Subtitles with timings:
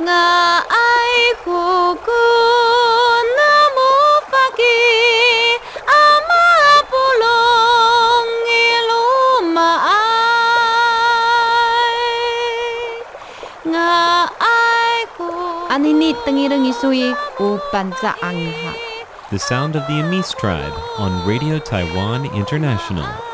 [0.00, 2.24] nga ai ku ku
[3.36, 3.92] namu
[4.32, 4.88] pagi
[5.84, 6.46] ama
[6.88, 10.08] pulong iluma ai
[13.68, 13.92] nga
[14.40, 15.28] ai ku
[15.68, 18.72] Anini tengirang isui upanza angha.
[19.30, 23.29] The sound of the Amis tribe on Radio Taiwan International.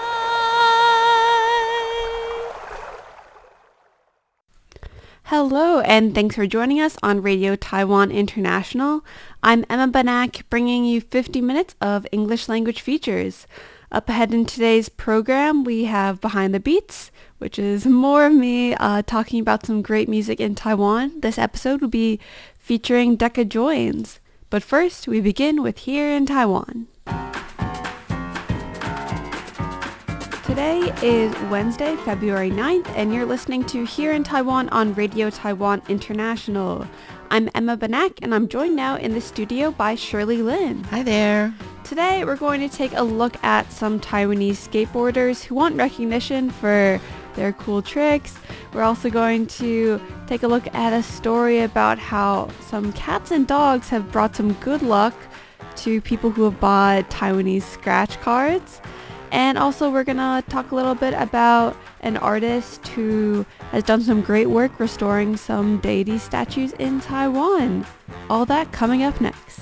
[5.48, 9.04] Hello, and thanks for joining us on Radio Taiwan International.
[9.44, 13.46] I'm Emma Banak, bringing you 50 minutes of English language features.
[13.92, 18.74] Up ahead in today's program, we have Behind the Beats, which is more of me
[18.74, 21.20] uh, talking about some great music in Taiwan.
[21.20, 22.18] This episode will be
[22.58, 24.18] featuring Deca Joins.
[24.50, 26.88] But first, we begin with Here in Taiwan.
[30.46, 35.82] Today is Wednesday, February 9th, and you're listening to Here in Taiwan on Radio Taiwan
[35.88, 36.86] International.
[37.32, 40.84] I'm Emma Banak, and I'm joined now in the studio by Shirley Lin.
[40.84, 41.52] Hi there.
[41.82, 47.00] Today, we're going to take a look at some Taiwanese skateboarders who want recognition for
[47.34, 48.38] their cool tricks.
[48.72, 53.48] We're also going to take a look at a story about how some cats and
[53.48, 55.14] dogs have brought some good luck
[55.78, 58.80] to people who have bought Taiwanese scratch cards.
[59.36, 64.00] And also we're going to talk a little bit about an artist who has done
[64.00, 67.84] some great work restoring some deity statues in Taiwan.
[68.30, 69.60] All that coming up next.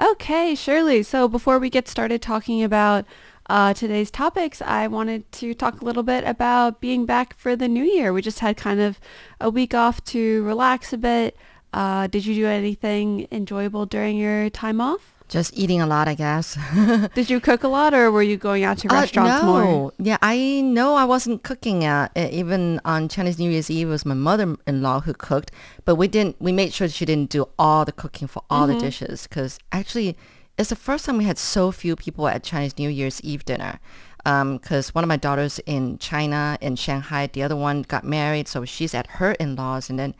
[0.00, 1.02] Okay, Shirley.
[1.02, 3.04] So before we get started talking about
[3.50, 7.68] uh, today's topics, I wanted to talk a little bit about being back for the
[7.68, 8.14] new year.
[8.14, 8.98] We just had kind of
[9.42, 11.36] a week off to relax a bit.
[11.74, 15.11] Uh, did you do anything enjoyable during your time off?
[15.32, 16.58] Just eating a lot, I guess.
[17.14, 19.48] Did you cook a lot or were you going out to Uh, restaurants no.
[19.48, 19.92] more?
[19.98, 21.84] Yeah, I know I wasn't cooking.
[21.86, 25.50] Uh, even on Chinese New Year's Eve, it was my mother-in-law who cooked.
[25.86, 26.36] But we didn't.
[26.38, 28.78] We made sure she didn't do all the cooking for all Mm-hmm.
[28.78, 30.16] the dishes because actually,
[30.58, 33.80] it's the first time we had so few people at Chinese New Year's Eve dinner.
[34.24, 38.64] Because one of my daughters in China, in Shanghai, the other one got married, so
[38.64, 40.14] she's at her in-laws, and then,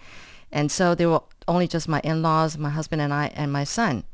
[0.50, 4.04] and so there were only just my in-laws, my husband and I, and my son.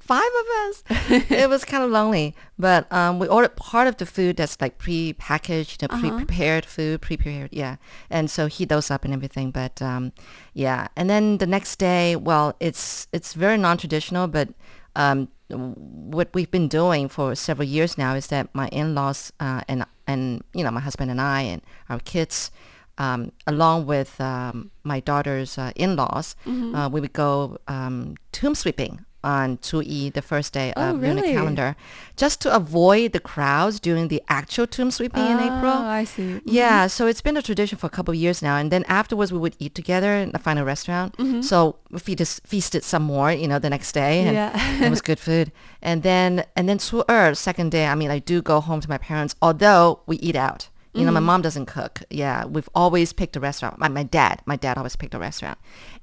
[0.00, 0.82] Five of us.
[1.30, 4.78] it was kind of lonely, but um, we ordered part of the food that's like
[4.78, 7.76] pre-packaged, you know, pre-prepared food, pre-prepared, yeah.
[8.10, 9.52] And so heat those up and everything.
[9.52, 10.12] But um,
[10.52, 14.48] yeah, and then the next day, well, it's it's very non-traditional, but
[14.96, 19.84] um, what we've been doing for several years now is that my in-laws uh, and
[20.08, 22.50] and you know my husband and I and our kids
[22.98, 29.00] um, along with um, my daughter's uh, in-laws, uh, we would go um, tomb sweeping
[29.24, 31.74] on Chuyi, the first day Oh, of lunar calendar,
[32.16, 35.72] just to avoid the crowds during the actual tomb sweeping in April.
[35.82, 36.40] Oh, I see.
[36.44, 39.32] Yeah, so it's been a tradition for a couple of years now, and then afterwards
[39.32, 41.16] we would eat together in the final restaurant.
[41.44, 44.86] So we feast, feasted some more, you know, the next day, and Yeah.
[44.86, 45.50] it was good food.
[45.82, 48.98] And then and then 初二, second day, I mean, I do go home to my
[48.98, 50.68] parents, although we eat out.
[50.96, 52.02] You know, my mom doesn't cook.
[52.10, 53.78] Yeah, we've always picked a restaurant.
[53.78, 55.58] My, my dad, my dad always picked a restaurant.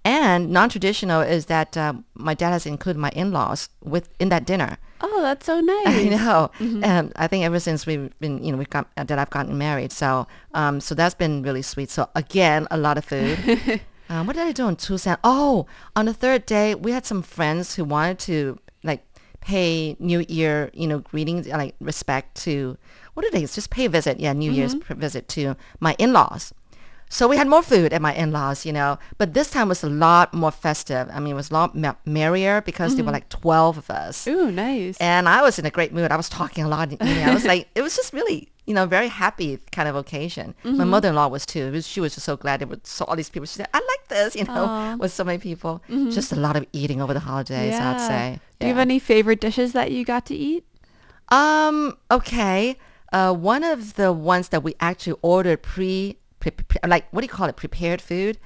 [0.06, 4.78] And non-traditional is that um, my dad has included my in-laws with in that dinner.
[5.02, 5.88] Oh, that's so nice.
[5.88, 6.52] I know.
[6.60, 9.58] Um, I think ever since we've been, you know, we've got uh, that I've gotten
[9.58, 9.92] married.
[9.92, 11.90] So, um, so that's been really sweet.
[11.90, 13.82] So again, a lot of food.
[14.10, 15.16] um, what did I do on Tuesday?
[15.24, 15.66] Oh,
[15.96, 19.04] on the third day, we had some friends who wanted to like
[19.42, 22.78] pay New Year, you know, greetings, uh, like respect to
[23.14, 24.20] what did they just pay a visit?
[24.20, 25.00] Yeah, New Year's mm-hmm.
[25.00, 26.54] visit to my in-laws.
[27.14, 29.90] So we had more food at my in-laws, you know, but this time was a
[29.90, 31.08] lot more festive.
[31.14, 31.76] I mean, it was a lot
[32.08, 33.14] merrier because there were mm-hmm.
[33.14, 34.28] like 12 of us.
[34.28, 34.98] Ooh, nice.
[34.98, 36.12] And I was in a great mood.
[36.12, 36.90] I was talking a lot.
[36.90, 39.96] You know, I was like, it was just really, you know, very happy kind of
[39.96, 40.56] occasion.
[40.64, 40.90] My mm-hmm.
[40.90, 41.72] mother-in-law was too.
[41.72, 43.46] Was, she was just so glad there were so all these people.
[43.46, 45.84] She said, I like this, you know, with so many people.
[46.10, 48.40] Just a lot of eating over the holidays, I'd say.
[48.60, 50.66] Do you have any favorite dishes that you got to eat?
[51.30, 52.76] Um, okay.
[53.14, 57.26] Uh, one of the ones that we actually ordered pre, pre, pre like what do
[57.26, 58.38] you call it, prepared food,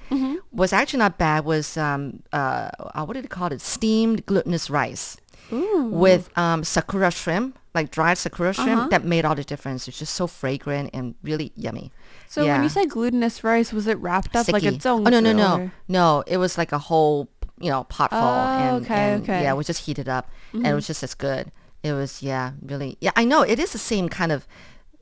[0.52, 1.44] was actually not bad.
[1.44, 3.60] Was um uh, uh what did they call it?
[3.60, 5.16] Steamed glutinous rice
[5.50, 8.90] with um sakura shrimp, like dried sakura shrimp.
[8.90, 9.88] That made all the difference.
[9.88, 11.90] It's just so fragrant and really yummy.
[12.28, 14.88] So when you said glutinous rice, was it wrapped up like its Sticky.
[14.88, 15.06] zong?
[15.06, 16.24] Oh no no no no!
[16.26, 17.28] It was like a whole
[17.58, 19.32] you know pot full, Oh, and, okay, and, okay.
[19.32, 19.42] Mm-hmm.
[19.44, 21.50] yeah, it was just heated up, and it was just as good.
[21.82, 22.96] It was, yeah, really.
[23.00, 23.42] Yeah, I know.
[23.42, 24.46] It is the same kind of,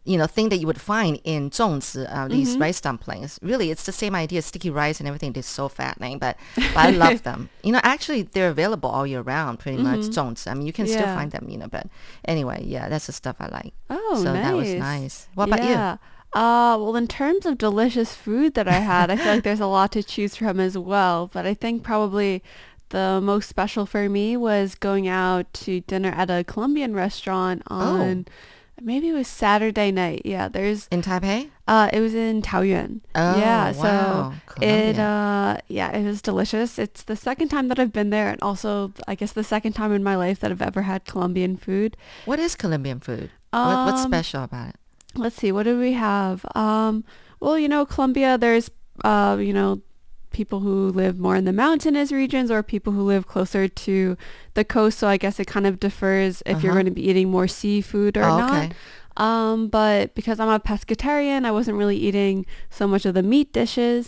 [0.04, 2.62] you know, thing that you would find in zhongzi, uh, these mm-hmm.
[2.62, 3.38] rice dumplings.
[3.42, 5.32] Really, it's the same idea, sticky rice and everything.
[5.32, 7.48] They're so fattening, but, but I love them.
[7.62, 9.96] You know, actually, they're available all year round, pretty mm-hmm.
[9.96, 10.50] much, zhongzi.
[10.50, 10.92] I mean, you can yeah.
[10.92, 11.86] still find them, you know, but
[12.24, 13.72] anyway, yeah, that's the stuff I like.
[13.90, 14.44] Oh, So nice.
[14.44, 15.28] that was nice.
[15.34, 15.92] What about yeah.
[15.92, 15.98] you?
[16.36, 19.66] Uh, well, in terms of delicious food that I had, I feel like there's a
[19.66, 21.30] lot to choose from as well.
[21.32, 22.42] But I think probably
[22.90, 28.26] the most special for me was going out to dinner at a Colombian restaurant on
[28.80, 30.22] maybe it was Saturday night.
[30.24, 31.50] Yeah, there's In Taipei?
[31.66, 33.00] uh it was in Taoyuan.
[33.14, 33.72] Oh, yeah, wow.
[33.72, 35.02] so it Colombia.
[35.02, 36.78] uh yeah, it was delicious.
[36.78, 39.92] It's the second time that I've been there and also I guess the second time
[39.92, 41.96] in my life that I've ever had Colombian food.
[42.24, 43.30] What is Colombian food?
[43.50, 44.76] what, what's Um, special about it?
[45.14, 47.02] let's see what do we have um
[47.40, 48.68] well you know colombia there's
[49.02, 49.80] uh you know
[50.40, 54.16] people who live more in the mountainous regions or people who live closer to
[54.58, 56.82] the coast so i guess it kind of differs if you're Uh-huh.
[56.82, 58.70] going to be eating more seafood or Oh, not okay.
[59.28, 62.34] um but because i'm a pescatarian i wasn't really eating
[62.78, 64.02] so much of the meat dishes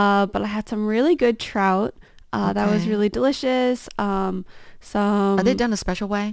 [0.00, 1.92] uh but i had some really good trout
[2.36, 4.34] uh that was really delicious um
[4.80, 6.26] some Are they done a special way?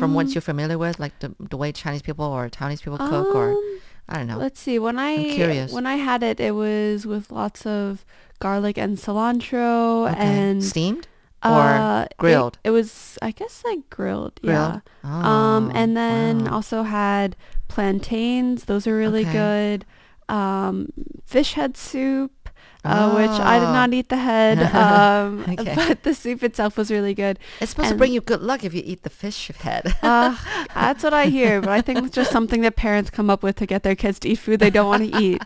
[0.00, 0.32] From what mm.
[0.34, 3.80] you're familiar with, like the, the way Chinese people or Taiwanese people cook, or Um,
[4.08, 4.38] I don't know.
[4.38, 4.78] Let's see.
[4.86, 5.68] When I curious.
[5.76, 7.86] when I had it, it was with lots of
[8.42, 10.18] garlic and cilantro Okay.
[10.18, 11.06] and steamed
[11.42, 12.58] uh, or it- grilled?
[12.64, 14.40] It, was, I guess, like grilled.
[14.42, 14.82] Grilled?
[15.04, 15.10] Yeah.
[15.22, 16.54] um, Oh, and then wow.
[16.58, 17.36] also had
[17.68, 18.64] plantains.
[18.70, 19.32] Those are really Okay.
[19.32, 19.78] good.
[20.28, 20.88] Um,
[21.24, 22.30] fish head soup.
[22.84, 23.78] Uh, which I did Oh.
[23.78, 25.70] not eat the head, um, Okay.
[25.76, 27.38] but the soup itself was really good.
[27.60, 29.94] it's supposed to bring you good luck if you eat the fish head.
[30.02, 30.34] Uh,
[30.74, 33.54] that's what I hear, but I think it's just something that parents come up with
[33.62, 35.40] to get their kids to eat food they don't want to eat.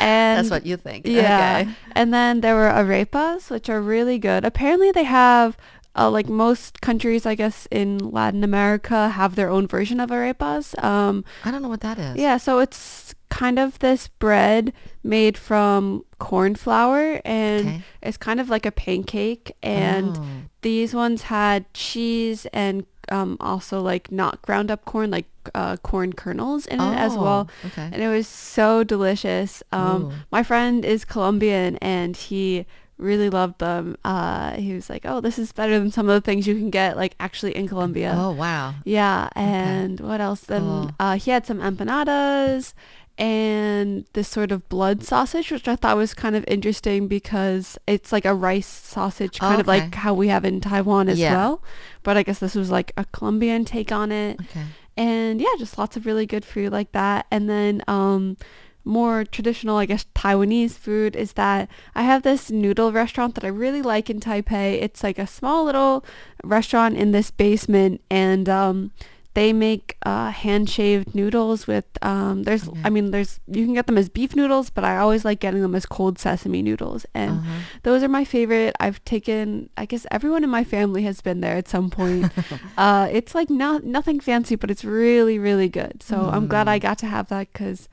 [0.00, 1.06] And That's what you think.
[1.06, 1.60] Yeah.
[1.62, 1.74] Okay.
[1.92, 4.44] And then there were arepas, which are really good.
[4.44, 5.56] Apparently they have,
[5.94, 10.82] uh, like most countries, I guess, in Latin America have their own version of arepas.
[10.82, 12.16] Um, I don't know what that is.
[12.16, 14.72] yeah, so it's kind of this bread
[15.02, 17.82] made from corn flour and Okay.
[18.02, 20.24] it's kind of like a pancake and Oh.
[20.60, 26.12] these ones had cheese and um, also like not ground up corn, like uh, corn
[26.12, 27.88] kernels in it as well Oh, Okay.
[27.92, 29.62] and it was so delicious.
[29.72, 29.98] Um,
[30.30, 32.64] my friend is Colombian, and he
[32.98, 33.96] really loved them.
[34.04, 36.70] Uh, he was like, "Oh, this is better than some of the things you can
[36.70, 38.74] get like actually in Colombia." Oh wow.
[38.84, 40.40] Yeah, and what else?
[40.46, 40.90] Then Cool.
[41.00, 42.72] uh, he had some empanadas
[43.18, 48.10] and this sort of blood sausage, which I thought was kind of interesting because it's
[48.12, 51.34] like a rice sausage, kind of like how we have in Taiwan as Yeah.
[51.36, 51.62] well.
[52.02, 54.64] But I guess this was like a Colombian take on it Okay.
[54.96, 57.26] and yeah, just lots of really good food like that.
[57.30, 58.36] And then um,
[58.84, 63.48] more traditional, I guess, Taiwanese food is that I have this noodle restaurant that I
[63.48, 64.82] really like in Taipei.
[64.82, 66.04] It's like a small little
[66.42, 68.90] restaurant in this basement, and um,
[69.34, 72.80] they make uh, hand shaved noodles with um, there's Okay.
[72.84, 75.62] I mean there's you can get them as beef noodles, but I always like getting
[75.62, 77.60] them as cold sesame noodles, and Uh-huh.
[77.82, 78.74] those are my favorite.
[78.78, 82.30] I've taken, I guess everyone in my family has been there at some point.
[82.76, 86.02] uh, it's like not nothing fancy, but it's really, really good.
[86.02, 86.70] So I'm glad Mm.
[86.70, 87.88] I got to have that because,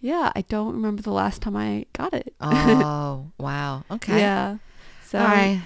[0.00, 2.34] yeah, I don't remember the last time I got it.
[2.40, 3.82] Oh wow.
[3.90, 4.18] Okay.
[4.20, 4.58] Yeah.
[5.14, 5.20] So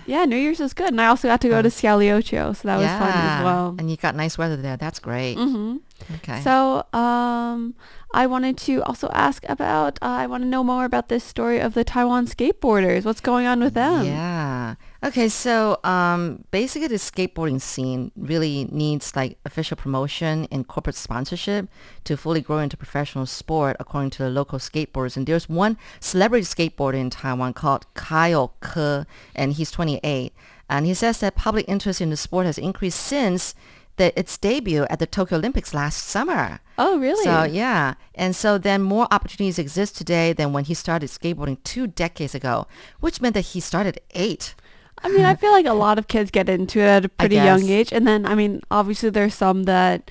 [0.06, 2.76] yeah, New Year's is good, and I also got to go to Xiaoliuqiu, so that
[2.76, 3.08] was fun
[3.38, 3.74] as well.
[3.78, 4.76] And you got nice weather there.
[4.76, 5.36] That's great.
[5.36, 5.76] hmm
[6.16, 6.40] Okay.
[6.42, 7.74] So, um,
[8.14, 9.98] I wanted to also ask about.
[10.00, 13.04] Uh, I want to know more about this story of the Taiwan skateboarders.
[13.04, 14.06] What's going on with them?
[14.06, 14.76] Yeah.
[15.04, 21.68] Okay, so um, basically the skateboarding scene really needs like official promotion and corporate sponsorship
[22.04, 25.16] to fully grow into professional sport according to the local skateboarders.
[25.16, 30.32] And there's one celebrity skateboarder in Taiwan called Kyle Ke, and he's 28.
[30.70, 33.54] And he says that public interest in the sport has increased since
[33.98, 36.60] the, its debut at the Tokyo Olympics last summer.
[36.78, 37.22] Oh, really?
[37.24, 41.86] So yeah, and so then more opportunities exist today than when he started skateboarding two
[41.86, 42.66] decades ago,
[43.00, 44.54] which meant that he started eight.
[45.02, 47.36] I mean, I feel like a lot of kids get into it at a pretty
[47.36, 47.92] young age.
[47.92, 50.10] And then, I mean, obviously there's some that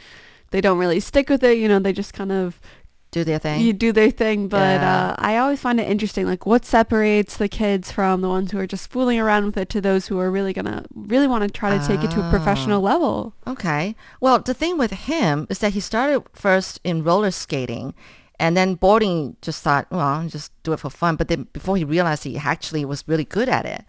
[0.51, 1.58] they don't really stick with it.
[1.58, 2.62] You know, they just kind of
[3.17, 3.62] Do their thing.
[3.62, 4.47] you do their thing.
[4.47, 5.09] But Yeah.
[5.09, 8.59] uh, I always find it interesting, like what separates the kids from the ones who
[8.59, 11.50] are just fooling around with it to those who are really to really want to
[11.50, 12.91] try to take it to a professional Ah.
[12.91, 13.33] level.
[13.53, 13.95] Okay.
[14.21, 17.93] Well, the thing with him is that he started first in roller skating
[18.39, 21.15] and then boarding just thought, well, I'll just do it for fun.
[21.15, 23.84] But then before he realized he actually was really good at it.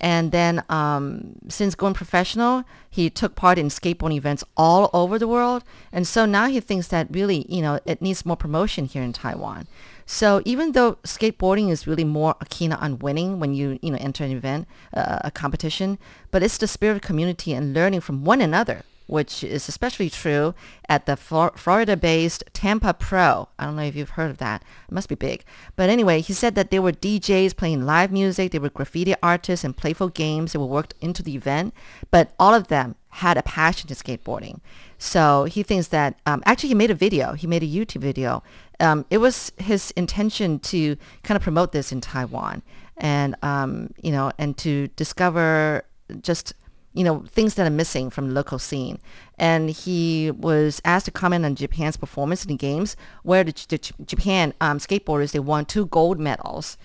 [0.00, 5.26] And then um, since going professional, he took part in skateboarding events all over the
[5.26, 5.64] world.
[5.92, 9.12] And so now he thinks that really, you know, it needs more promotion here in
[9.14, 9.66] Taiwan.
[10.04, 14.24] So even though skateboarding is really more keen on winning when you, you know, enter
[14.24, 15.98] an event, uh, a competition,
[16.30, 20.54] but it's the spirit of community and learning from one another which is especially true
[20.88, 23.48] at the Flor- Florida-based Tampa Pro.
[23.58, 24.62] I don't know if you've heard of that.
[24.88, 25.44] It must be big.
[25.76, 29.64] But anyway, he said that there were DJs playing live music, there were graffiti artists
[29.64, 31.74] and playful games that were worked into the event,
[32.10, 34.60] but all of them had a passion to skateboarding.
[34.98, 38.42] So he thinks that, um, actually he made a video, he made a YouTube video
[38.80, 42.62] um, it was his intention to kind of promote this in Taiwan,
[42.96, 45.84] and um, you know, and to discover
[46.20, 46.54] just
[46.96, 48.98] you know things that are missing from the local scene.
[49.38, 53.78] And he was asked to comment on Japan's performance in the games, where the, the
[54.06, 56.78] Japan um, skateboarders they won two gold medals.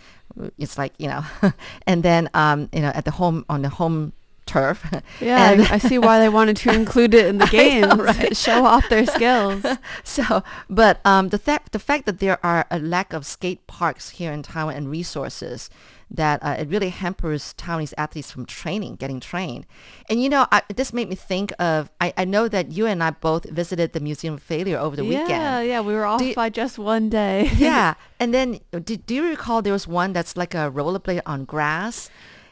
[0.57, 1.23] It's like you know,
[1.87, 4.13] and then um, you know at the home on the home
[4.51, 4.79] turf.
[5.19, 8.35] Yeah, And- I, see why they wanted to include it in the I games, right?
[8.47, 9.63] show off their skills.
[10.03, 14.09] so, but um, the fact the fact that there are a lack of skate parks
[14.19, 15.69] here in Taiwan and resources
[16.13, 19.65] that uh, it really hampers Taiwanese athletes from training, getting trained.
[20.09, 21.89] And you know, I, this made me think of.
[22.01, 25.05] I, I know that you and I both visited the Museum of Failure over the
[25.05, 25.41] yeah, weekend.
[25.41, 27.49] yeah, yeah, we were off you- by just one day.
[27.55, 31.45] yeah, and then do, do you recall there was one that's like a rollerblade on
[31.45, 32.09] grass?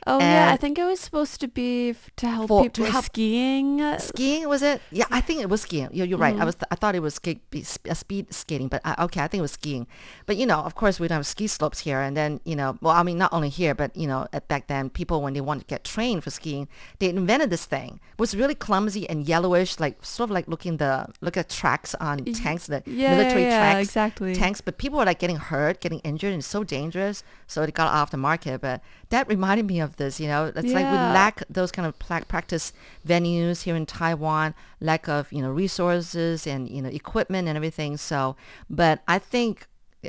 [0.10, 2.84] Oh yeah, I think it was supposed to be f- to help For- to people
[2.86, 3.80] with help- skiing.
[4.00, 4.82] Skiing was it?
[4.92, 5.89] Yeah, I think it was skiing.
[5.92, 6.34] You're, you're right.
[6.34, 6.42] Mm-hmm.
[6.42, 9.39] I was I thought it was skate, uh, speed skating, but I, okay, I think
[9.39, 9.86] it was skiing.
[10.25, 12.78] But you know, of course, we don't have ski slopes here, and then you know,
[12.82, 15.42] well, I mean, not only here, but you know, at back then, people when they
[15.42, 18.00] wanted to get trained for skiing, they invented this thing.
[18.13, 21.94] It was really clumsy and yellowish, like sort of like looking the look at tracks
[21.96, 24.34] on tanks, the yeah, military yeah, yeah, tracks, exactly.
[24.34, 24.60] tanks.
[24.62, 28.10] But people were like getting hurt, getting injured, and so dangerous, so it got off
[28.10, 28.62] the market.
[28.62, 30.20] But that reminded me of this.
[30.20, 32.74] You know, it's like we lack those kind of practice
[33.08, 37.98] venues here in Taiwan, lack of you know resources and you know equipment and everything.
[37.98, 38.36] So,
[38.68, 39.68] but I think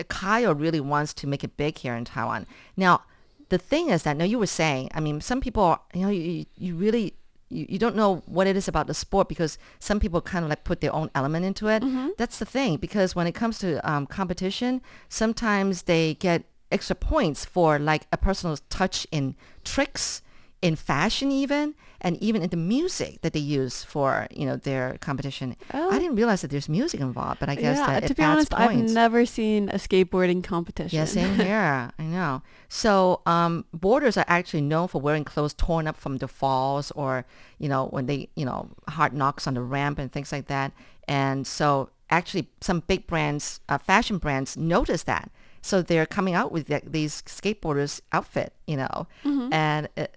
[0.09, 2.47] Kyle really wants to make it big here in Taiwan.
[2.77, 3.03] Now,
[3.51, 6.47] the thing is that now you were saying, I mean, some people, you know, you,
[6.57, 7.15] you really
[7.51, 10.49] you, you don't know what it is about the sport because some people kind of
[10.49, 11.83] like put their own element into it.
[12.17, 17.45] That's the thing because when it comes to um, competition, sometimes they get extra points
[17.45, 20.23] for like a personal touch in tricks,
[20.63, 24.97] in fashion even, and even in the music that they use for you know their
[25.01, 25.57] competition.
[25.73, 25.91] Oh.
[25.91, 28.23] I didn't realize that there's music involved, but I guess yeah, that to it be
[28.23, 28.91] honest, points.
[28.91, 30.97] I've never seen a skateboarding competition.
[30.97, 31.91] Yeah, same here.
[31.99, 32.43] I know.
[32.69, 37.27] So um, boarders are actually known for wearing clothes torn up from the falls or,
[37.59, 40.73] you know, when they, you know, hard knocks on the ramp and things like that.
[41.09, 45.31] And so actually some big brands, uh, fashion brands notice that.
[45.63, 49.07] So they're coming out with the, these skateboarders outfit, you know.
[49.53, 50.15] And it,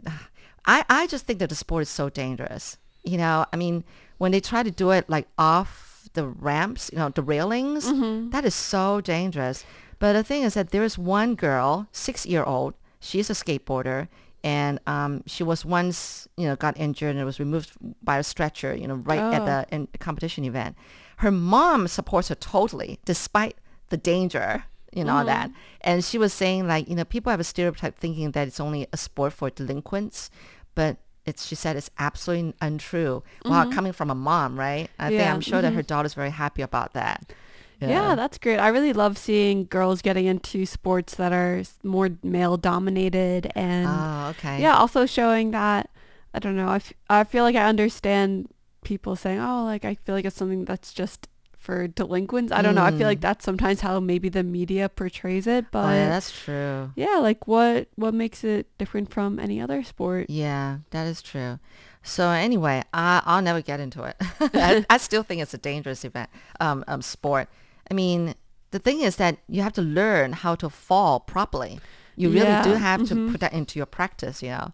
[0.65, 2.77] I, I just think that the sport is so dangerous.
[3.03, 3.83] You know, I mean,
[4.17, 7.85] when they try to do it like off the ramps, you know, the railings,
[8.31, 9.65] that is so dangerous.
[9.99, 14.07] But the thing is that there is one girl, six year old, she's a skateboarder,
[14.43, 17.71] and um, she was once, you know, got injured and was removed
[18.03, 19.45] by a stretcher, you know, right at Oh.
[19.45, 20.75] the in, competition event.
[21.17, 23.57] Her mom supports her totally, despite
[23.89, 25.49] the danger, you know, all that.
[25.49, 25.57] Mm-hmm.
[25.81, 28.87] And she was saying like, you know, people have a stereotype thinking that it's only
[28.93, 30.29] a sport for delinquents,
[30.75, 33.23] but it's, she said it's absolutely untrue.
[33.45, 33.73] Wow, mm-hmm.
[33.73, 34.89] coming from a mom, right?
[34.99, 35.77] I think I'm sure that mm-hmm.
[35.77, 37.33] her daughter's very happy about that.
[37.79, 38.15] Yeah.
[38.15, 38.59] that's great.
[38.59, 44.27] I really love seeing girls getting into sports that are more male dominated and Oh,
[44.31, 44.61] okay.
[44.61, 45.89] yeah, also showing that
[46.33, 46.67] I don't know.
[46.67, 48.47] I, f- I feel like I understand
[48.83, 51.27] people saying, "Oh, like I feel like it's something that's just
[51.63, 52.83] for delinquents." I don't know.
[52.83, 55.85] I feel like that's sometimes how maybe the media portrays it, but.
[55.87, 56.91] Oh, yeah, that's true.
[56.95, 60.29] yeah, like what what makes it different from any other sport?
[60.29, 61.59] Yeah, that is true.
[62.03, 64.15] So anyway, I, I'll never get into it.
[64.53, 66.29] I, I still think it's a dangerous event,
[66.59, 67.47] um, um, sport.
[67.89, 68.35] I mean,
[68.71, 71.79] the thing is that you have to learn how to fall properly.
[72.15, 74.73] You really do Yeah, have to put that into your practice, you know.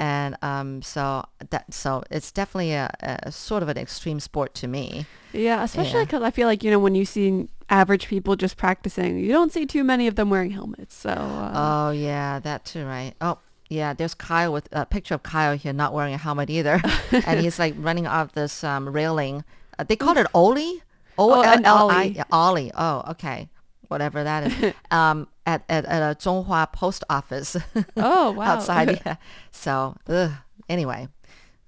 [0.00, 4.66] And um, so that so it's definitely a, a sort of an extreme sport to
[4.66, 5.04] me.
[5.34, 6.04] Yeah, especially Yeah.
[6.06, 9.52] because I feel like you know when you see average people just practicing, you don't
[9.52, 10.94] see too many of them wearing helmets.
[10.96, 13.12] So uh, Oh yeah, that too, right?
[13.20, 13.38] Oh
[13.68, 16.80] yeah, there's Kyle with a picture of Kyle here not wearing a helmet either,
[17.12, 19.44] and he's like running off this um, railing.
[19.78, 20.82] Uh, they call it ollie.
[21.18, 22.22] Oh, O-L-L-I ollie.
[22.32, 22.72] ollie.
[22.74, 23.50] Oh, okay,
[23.88, 24.74] whatever that is.
[24.90, 27.56] um, at at at a Zhonghua post office.
[27.96, 29.00] oh wow, outside.
[29.04, 29.16] Yeah.
[29.50, 30.32] So ugh.
[30.68, 31.08] anyway,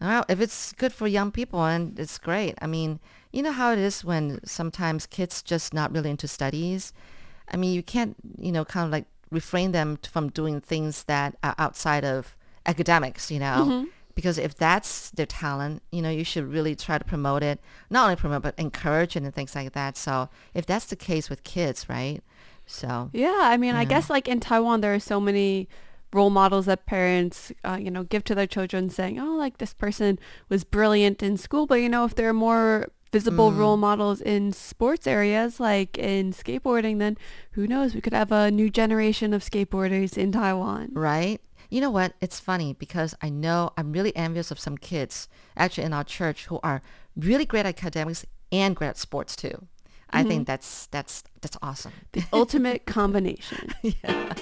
[0.00, 2.56] well, if it's good for young people and it's great.
[2.60, 2.98] I mean,
[3.32, 6.92] you know how it is when sometimes kids just not really into studies.
[7.52, 11.36] I mean, you can't, you know, kind of like refrain them from doing things that
[11.42, 12.36] are outside of
[12.66, 13.66] academics, you know.
[13.68, 13.84] Mm-hmm.
[14.14, 17.60] Because if that's their talent, you know, you should really try to promote it.
[17.88, 19.96] Not only promote, but encourage it and things like that.
[19.96, 22.22] So if that's the case with kids, right?
[22.66, 25.68] So Yeah, I mean, I guess like in Taiwan, there are so many
[26.12, 29.74] role models that parents, uh, you know, give to their children saying, oh, like this
[29.74, 31.66] person was brilliant in school.
[31.66, 36.32] But, you know, if there are more visible role models in sports areas, like in
[36.32, 37.16] skateboarding, then
[37.52, 37.94] who knows?
[37.94, 40.90] We could have a new generation of skateboarders in Taiwan.
[40.92, 41.40] right?
[41.70, 42.12] You know what?
[42.20, 46.46] It's funny because I know I'm really envious of some kids actually in our church
[46.46, 46.82] who are
[47.16, 49.68] really great academics and great at sports too.
[50.12, 50.28] I mm-hmm.
[50.28, 51.92] think that's that's that's awesome.
[52.12, 53.74] The ultimate combination.
[53.82, 54.34] Yeah.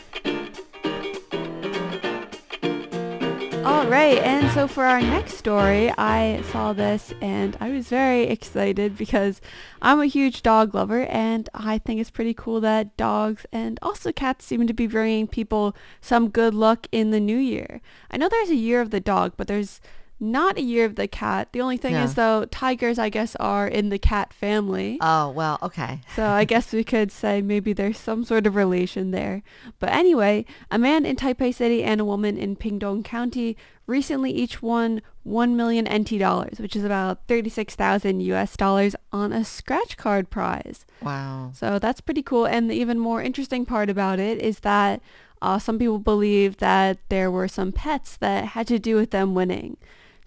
[3.62, 8.22] All right, and so for our next story, I saw this and I was very
[8.22, 9.42] excited because
[9.82, 14.12] I'm a huge dog lover and I think it's pretty cool that dogs and also
[14.12, 17.82] cats seem to be bringing people some good luck in the new year.
[18.10, 19.80] I know there's a year of the dog, but there's
[20.20, 21.48] not a year of the cat.
[21.52, 24.98] The only thing is though, tigers I guess are in the cat family.
[25.00, 26.00] Oh well, okay.
[26.14, 29.42] So I guess we could say maybe there's some sort of relation there.
[29.78, 34.62] But anyway, a man in Taipei City and a woman in Pingdong County recently each
[34.62, 40.30] won 1 million NT dollars, which is about 36,000 US dollars on a scratch card
[40.30, 40.86] prize.
[41.02, 41.50] Wow.
[41.54, 42.46] So that's pretty cool.
[42.46, 45.02] And the even more interesting part about it is that
[45.42, 49.34] uh, some people believe that there were some pets that had to do with them
[49.34, 49.76] winning.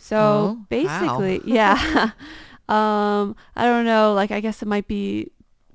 [0.03, 0.17] So
[0.59, 2.11] Oh, basically, yeah.
[2.67, 4.13] um, I don't know.
[4.13, 5.31] Like, I guess it might be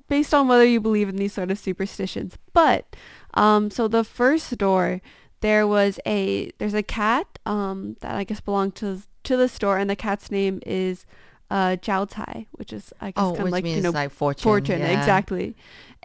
[0.07, 2.37] based on whether you believe in these sort of superstitions.
[2.53, 2.95] But
[3.33, 5.01] um, so the first door,
[5.41, 9.77] there was a there's a cat um, that I guess belonged to to the store,
[9.79, 11.05] and the cat's name is
[11.49, 14.43] uh, Jiao Tai, which is I guess Oh, kind of like you know like fortune.
[14.43, 14.99] fortune yeah.
[14.99, 15.55] exactly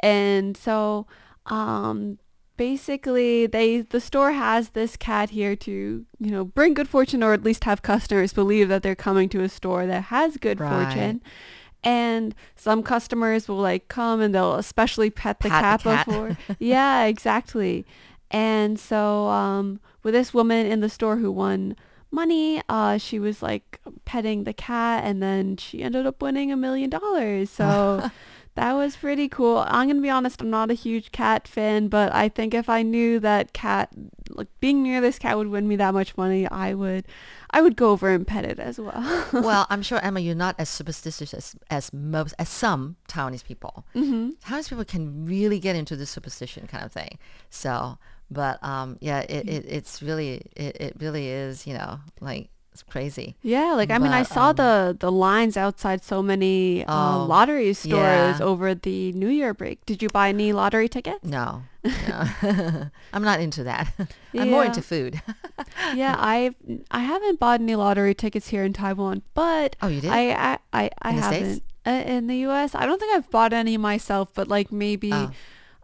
[0.02, 1.06] and so
[1.46, 2.18] um
[2.56, 7.32] basically they the store has this cat here to you know bring good fortune or
[7.32, 10.84] at least have customers believe that they're coming to a store that has good Right.
[10.86, 11.20] fortune
[11.82, 16.06] and some customers will like come and they'll especially pet the Pat cat the cat.
[16.06, 17.84] before yeah exactly
[18.30, 21.76] and so um with this woman in the store who won
[22.10, 26.56] money uh she was like petting the cat and then she ended up winning a
[26.56, 28.08] million dollars so
[28.54, 32.12] that was pretty cool i'm gonna be honest i'm not a huge cat fan but
[32.14, 33.90] i think if i knew that cat
[34.30, 37.04] like being near this cat would win me that much money i would
[37.50, 40.54] i would go over and pet it as well well, I'm sure Emma, you're not
[40.58, 43.84] as superstitious as, as most as some Taiwanese people.
[43.92, 47.18] hmm Taiwanese people can really get into the superstition kind of thing.
[47.50, 47.98] So,
[48.30, 52.82] but um, yeah, it, it it's really it, it really is you know like it's
[52.82, 53.36] crazy.
[53.40, 57.24] Yeah, like I mean, I saw um, the the lines outside so many uh, Oh,
[57.26, 58.38] lottery stores yeah.
[58.42, 59.86] over the New Year break.
[59.86, 61.22] Did you buy any lottery tickets?
[61.24, 62.26] No, no.
[63.12, 63.92] I'm not into that.
[64.34, 65.22] I'm more into food.
[65.94, 66.56] yeah, I've
[66.90, 70.10] I haven't bought any lottery tickets here in Taiwan, but Oh, you did?
[70.10, 72.74] I I I, I In the haven't uh, in the U.S.
[72.74, 75.12] I don't think I've bought any myself, but like maybe.
[75.12, 75.30] Oh.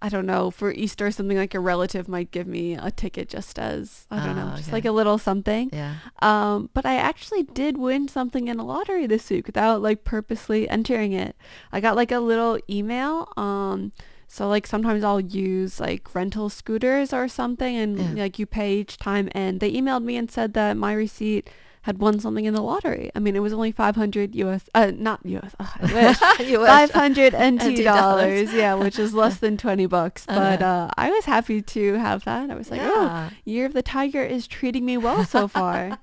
[0.03, 3.29] I don't know, for Easter or something like a relative might give me a ticket
[3.29, 4.77] just as, I don't know, Oh, just okay.
[4.79, 5.69] like a little something.
[5.73, 5.97] yeah.
[6.23, 10.69] Um, but I actually did win something in a lottery this week without like purposely
[10.69, 11.37] entering it.
[11.71, 13.31] I got like a little email.
[13.37, 13.93] Um,
[14.27, 18.23] so like sometimes I'll use like rental scooters or something and Yeah.
[18.23, 21.51] like you pay each time and they emailed me and said that my receipt
[21.83, 23.11] had won something in the lottery.
[23.15, 25.93] I mean, it was only 500 US, uh, not US, ugh, I
[26.39, 26.49] wish.
[26.51, 26.69] You wish.
[26.69, 27.85] 500 NT NT dollars.
[27.85, 30.27] dollars, yeah, which is less than 20 bucks.
[30.27, 32.51] But uh, I was happy to have that.
[32.51, 35.99] I was like, oh, Year of the Tiger is treating me well so far.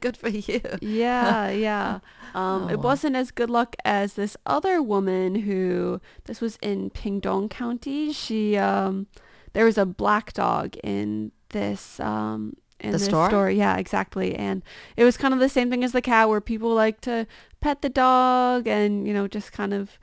[0.00, 0.60] Good for you.
[0.80, 2.00] Yeah, yeah.
[2.34, 2.68] Um, Oh.
[2.68, 8.12] It wasn't as good luck as this other woman who, this was in Pingdong County.
[8.12, 9.06] She, um,
[9.52, 13.50] there was a black dog in this, um, in The this store?
[13.50, 14.34] Yeah, exactly.
[14.36, 14.62] And
[14.96, 17.26] it was kind of the same thing as the cat where people like to
[17.60, 19.98] pet the dog and, you know, just kind of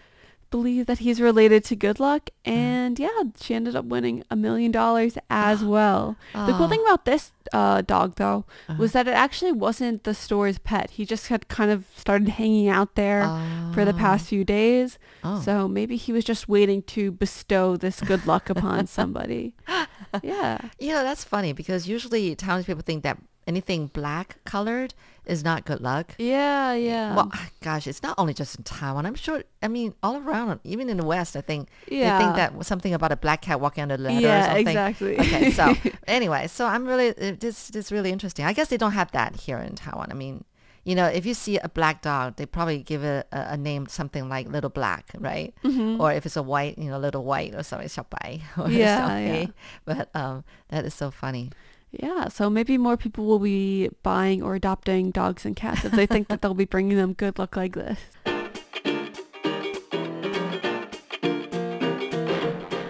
[0.50, 2.30] believe that he's related to good luck.
[2.46, 2.52] Mm.
[2.52, 6.18] And yeah, she ended up winning a million dollars as well.
[6.34, 6.68] The cool Oh.
[6.68, 8.78] thing about this uh, dog, though, Uh-huh.
[8.78, 10.90] was that it actually wasn't the store's pet.
[10.92, 13.24] He just had kind of started hanging out there
[13.74, 15.00] for the past few days.
[15.24, 15.40] Oh.
[15.40, 19.54] So maybe he was just waiting to bestow this good luck upon somebody.
[20.24, 20.58] Yeah.
[20.80, 24.94] You know, that's funny because usually townspeople think that anything black colored
[25.26, 26.14] is not good luck.
[26.18, 27.16] Yeah, yeah.
[27.16, 29.06] Well, gosh, it's not only just in Taiwan.
[29.06, 29.44] I'm sure.
[29.62, 32.18] I mean, all around, even in the West, I think they Yeah.
[32.18, 34.68] think that something about a black cat walking on the ladder or Yeah, something.
[34.68, 35.20] exactly.
[35.20, 35.76] Okay, so
[36.08, 38.46] anyway, so I'm really this this is really interesting.
[38.46, 40.12] I guess they don't have that here in Taiwan.
[40.12, 40.44] I mean,
[40.84, 43.86] you know, if you see a black dog, they probably give it a, a name
[43.88, 45.54] something like Little Black, right?
[46.00, 48.78] Or if it's a white, you know, Little White or something, 小白 or Mm-hmm.
[48.78, 49.28] Yeah, something.
[49.28, 49.46] yeah.
[49.86, 51.52] But um, that is so funny.
[51.92, 56.06] Yeah, so maybe more people will be buying or adopting dogs and cats if they
[56.08, 58.00] think that they'll be bringing them good luck like this.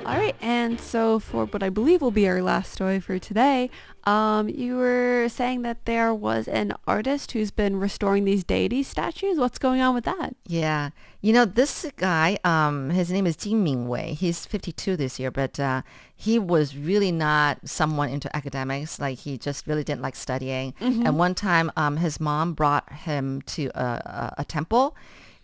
[0.03, 3.69] All right, and so for what I believe will be our last story for today,
[4.05, 9.37] um, you were saying that there was an artist who's been restoring these deity statues.
[9.37, 10.35] What's going on with that?
[10.47, 10.89] Yeah.
[11.21, 14.15] You know, this guy, um, his name is Jin Mingwei.
[14.15, 15.83] He's 52 this year, but uh,
[16.15, 18.99] he was really not someone into academics.
[18.99, 20.73] Like, he just really didn't like studying.
[20.79, 24.95] And one time, um, his mom brought him to a, a, a temple.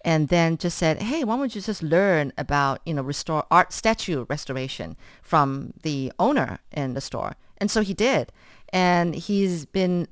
[0.07, 3.73] And then just said, "Hey, why don't you just learn about you know restore art
[3.73, 8.31] statue restoration from the owner in the store?" And so he did,
[8.71, 10.07] and he's been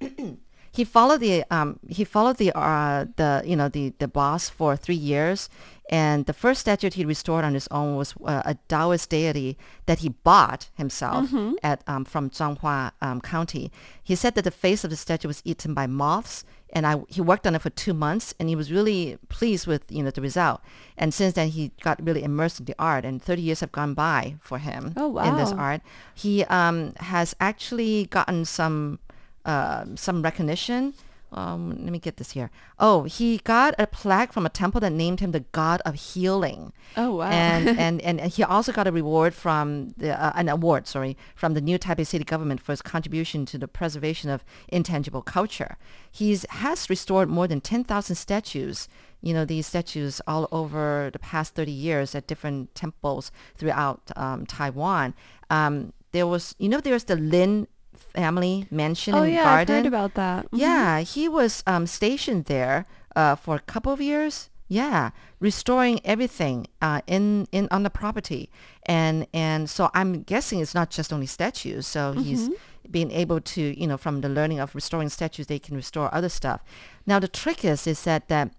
[0.70, 4.76] he followed the um, he followed the uh, the you know the the boss for
[4.76, 5.48] three years,
[5.90, 9.98] and the first statue he restored on his own was uh, a Taoist deity that
[9.98, 11.28] he bought himself
[11.62, 13.70] at um, from Zhanghua um, County.
[14.02, 17.20] He said that the face of the statue was eaten by moths, and I he
[17.20, 20.22] worked on it for two months, and he was really pleased with you know the
[20.22, 20.60] result.
[20.96, 23.94] And since then, he got really immersed in the art, and 30 years have gone
[23.94, 25.80] by for him Oh, in this art.
[26.14, 29.00] He um, has actually gotten some
[29.44, 30.94] uh, some recognition.
[31.32, 32.50] Um, let me get this here.
[32.78, 36.72] Oh, he got a plaque from a temple that named him the God of Healing.
[36.96, 37.30] Oh, wow.
[37.30, 41.54] And and, and he also got a reward from the uh, an award, sorry, from
[41.54, 45.76] the new Taipei City government for his contribution to the preservation of intangible culture.
[46.10, 48.88] He's has restored more than ten thousand statues.
[49.22, 54.46] You know these statues all over the past thirty years at different temples throughout um,
[54.46, 55.14] Taiwan.
[55.50, 57.68] Um, there was, you know, there's the Lin
[58.14, 59.76] family mansion oh and yeah, garden.
[59.76, 60.50] heard about that.
[60.50, 60.58] Mhm.
[60.58, 62.86] Yeah, he was um, stationed there
[63.16, 64.48] uh, for a couple of years.
[64.68, 65.10] Yeah,
[65.40, 68.50] restoring everything uh, in in on the property,
[68.86, 71.86] and and so I'm guessing it's not just only statues.
[71.88, 72.50] So he's
[72.88, 76.28] being able to, you know, from the learning of restoring statues, they can restore other
[76.28, 76.62] stuff.
[77.04, 78.52] Now the trick is is that that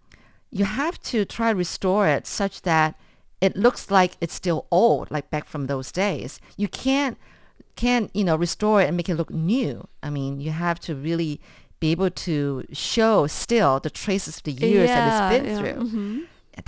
[0.52, 2.96] you have to try to restore it such that
[3.40, 6.40] it looks like it's still old, like back from those days.
[6.58, 7.18] You can't
[7.82, 9.74] can't you know restore it and make it look new.
[10.08, 11.34] I mean, you have to really
[11.80, 12.38] be able to
[12.72, 15.80] show still the traces of the years that it's been yeah, through.
[15.90, 16.20] mhm.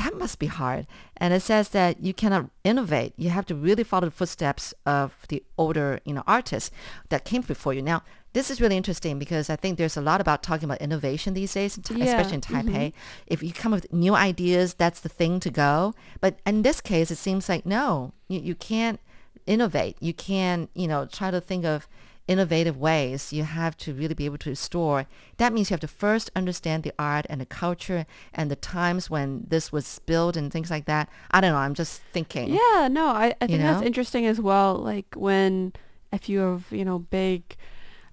[0.04, 0.88] That must be hard.
[1.17, 3.12] And it says that you cannot innovate.
[3.15, 6.71] You have to really follow the footsteps of the older, you know, artists
[7.10, 7.84] that came before you.
[7.84, 8.02] Now,
[8.38, 11.54] this is really interesting because I think there's a lot about talking about innovation these
[11.54, 12.93] days, Yeah, especially in Taipei.
[13.28, 15.93] If you come up with new ideas, that's the thing to go.
[16.23, 18.99] But in this case, it seems like no, you, you can't
[19.46, 19.98] innovate.
[20.00, 21.88] You can't, you know, try to think of
[22.28, 23.34] innovative ways.
[23.34, 25.06] You have to really be able to restore.
[25.38, 29.10] That means you have to first understand the art and the culture and the times
[29.10, 31.10] when this was built and things like that.
[31.32, 31.58] I don't know.
[31.58, 32.50] I'm just thinking.
[32.54, 33.86] Yeah, no, I, I think that's know?
[33.88, 34.76] interesting as well.
[34.76, 35.74] Like when
[36.14, 37.58] if you have, you know, big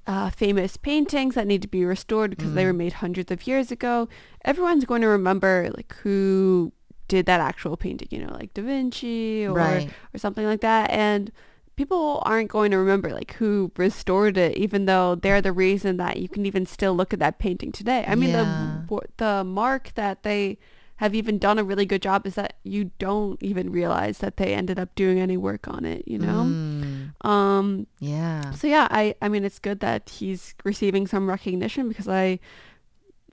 [0.07, 2.55] uh, famous paintings that need to be restored because Mm.
[2.55, 4.09] they were made hundreds of years ago,
[4.45, 6.73] everyone's going to remember like who
[7.11, 9.91] did that actual painting, you know, like Da Vinci or Right.
[10.15, 10.87] or something like that.
[10.91, 11.31] And
[11.77, 16.15] people aren't going to remember like who restored it, even though they're the reason that
[16.23, 18.05] you can even still look at that painting today.
[18.07, 18.83] I mean, Yeah.
[18.89, 20.59] the the mark that they
[21.05, 24.53] have even done a really good job is that you don't even realize that they
[24.53, 26.03] ended up doing any work on it.
[26.07, 26.45] You know.
[26.45, 27.87] Mm, Um.
[27.99, 28.51] yeah.
[28.53, 32.39] So yeah, I I mean, it's good that he's receiving some recognition because I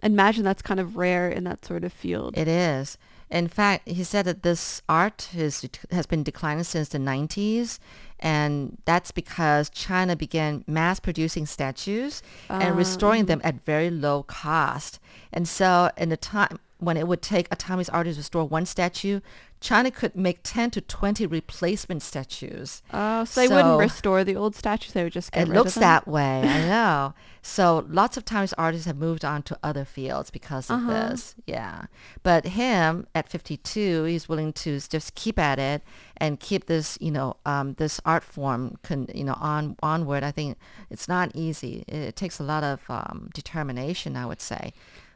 [0.03, 2.37] imagine that's kind of rare in that sort of field.
[2.37, 2.97] It is.
[3.29, 7.79] In fact, he said that this art is, has been declining since the 90s,
[8.19, 13.39] and that's because China began mass producing statues and ah, restoring mm-hmm.
[13.39, 14.99] them at very low cost.
[15.33, 18.65] And so, in the time when it would take a Taiwanese artist to restore one
[18.65, 19.19] statue,
[19.59, 22.83] China could make 10 to 20 replacement statues.
[22.93, 25.69] Oh, so they wouldn't restore the old statues; they would just get It rid looks
[25.75, 25.81] of them?
[25.81, 27.13] that way, I know.
[27.41, 31.09] So lots of times artists have moved on to other fields because of Uh-huh.
[31.09, 31.33] this.
[31.47, 31.85] Yeah.
[32.21, 35.81] But him at 52, he's willing to just keep at it
[36.17, 40.23] and keep this, you know, um, this art form, con- you know, on onward.
[40.23, 40.57] I think
[40.89, 41.83] it's not easy.
[41.87, 44.73] It, it takes a lot of um, determination, I would say.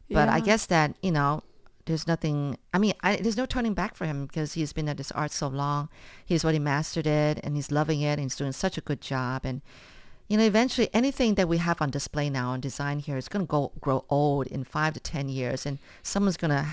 [0.10, 1.42] But I guess that, you know,
[1.92, 4.98] there's nothing, I mean, I, there's no turning back for him because he's been at
[4.98, 5.90] this art so long.
[6.26, 9.42] He's already mastered it and he's loving it and he's doing such a good job.
[9.44, 9.62] And,
[10.30, 13.46] you know, eventually anything that we have on display now and design here is going
[13.46, 15.66] to go grow old in five to 10 years.
[15.66, 16.66] And someone's going to,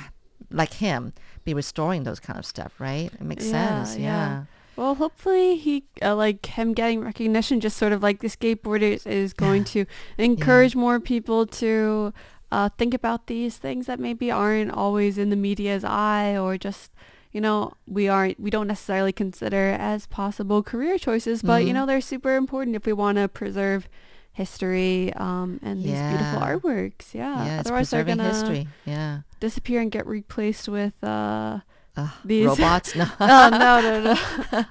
[0.51, 1.13] like him,
[1.45, 3.13] be restoring those kind of stuff, right?
[3.13, 3.97] It makes sense.
[3.97, 4.45] Yeah.
[4.77, 9.33] Well, hopefully he, uh, like him getting recognition, just sort of like the skateboarders is
[9.33, 9.85] going to
[10.17, 12.13] encourage more people to
[12.51, 16.91] uh, think about these things that maybe aren't always in the media's eye or just,
[17.33, 21.75] you know, we aren't, we don't necessarily consider as possible career choices, but you Mhm.
[21.75, 23.89] know, they're super important if we want to preserve
[24.33, 27.13] history um, and these beautiful artworks.
[27.13, 27.45] Yeah.
[27.47, 28.69] yeah, Otherwise they're gonna history.
[28.87, 29.21] Yeah.
[29.41, 31.61] disappear and get replaced with uh,
[31.99, 32.95] Ugh, These- robots?
[32.95, 33.07] No.
[33.21, 34.21] oh no no no!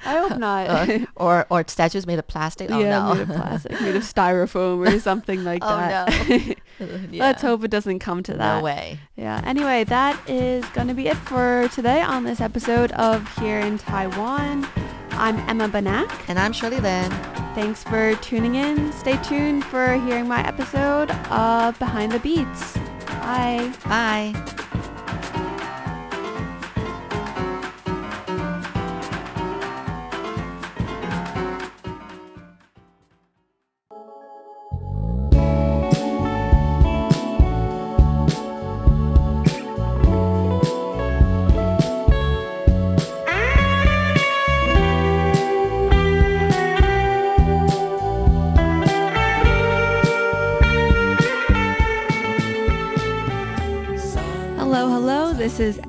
[0.06, 0.68] I hope not.
[0.68, 2.72] Uh, or, or statues made of plastic?
[2.72, 3.14] Oh, yeah, no.
[3.16, 6.58] made of plastic, made of styrofoam or something like Oh, that.
[6.80, 7.18] no.
[7.18, 8.58] Let's hope it doesn't come to that.
[8.60, 9.00] No way.
[9.16, 9.42] Yeah.
[9.46, 13.78] Anyway, that is going to be it for today on this episode of Here in
[13.78, 14.68] Taiwan.
[15.12, 16.12] I'm Emma Banak.
[16.30, 17.10] And I'm Shirley Lin.
[17.56, 18.94] Thanks for tuning in.
[18.94, 22.78] Stay tuned for hearing my episode of Behind the Beats.
[23.08, 23.74] Bye.
[23.86, 24.64] Bye.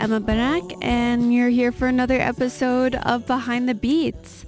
[0.09, 4.47] Emma Benek, and you're here for another episode of Behind the Beats.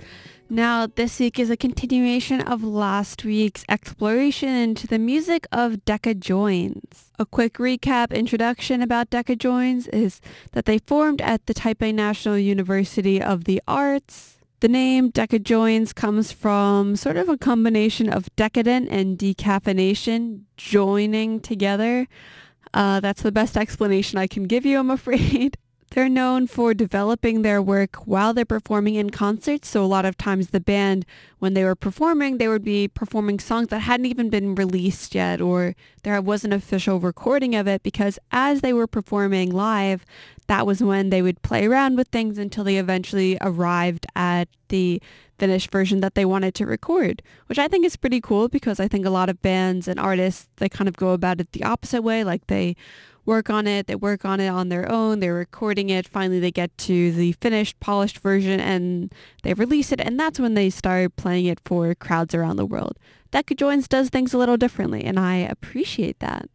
[0.49, 6.19] Now, this week is a continuation of last week's exploration into the music of Deca
[6.19, 7.13] Joins.
[7.19, 12.39] A quick recap introduction about Deca Joins is that they formed at the Taipei National
[12.39, 14.39] University of the Arts.
[14.61, 21.39] The name Deca Joins comes from sort of a combination of decadent and decaffeination joining
[21.39, 22.09] together.
[22.73, 25.57] Uh, that's the best explanation I can give you, I'm afraid.
[25.91, 29.69] They're known for developing their work while they're performing in concerts.
[29.69, 31.05] So a lot of times the band,
[31.41, 35.41] when they were performing, they would be performing songs that hadn't even been released yet
[35.41, 40.07] or there was an official recording of it because as they were performing live,
[40.47, 45.03] that was when they would play around with things until they eventually arrived at the
[45.41, 48.87] finished version that they wanted to record, which I think is pretty cool because I
[48.87, 52.03] think a lot of bands and artists, they kind of go about it the opposite
[52.03, 52.23] way.
[52.23, 52.77] Like they
[53.25, 56.51] work on it, they work on it on their own, they're recording it, finally they
[56.51, 61.17] get to the finished, polished version and they release it and that's when they start
[61.17, 62.99] playing it for crowds around the world.
[63.33, 66.49] Deca Joins does things a little differently and I appreciate that.